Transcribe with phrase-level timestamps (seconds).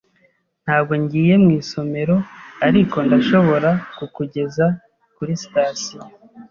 [0.63, 2.15] Ntabwo ngiye mu isomero,
[2.67, 4.65] ariko ndashobora kukugeza
[5.15, 6.01] kuri sitasiyo.